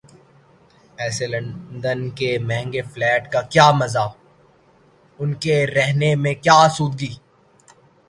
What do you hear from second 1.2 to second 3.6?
London کے مہنگے flat کا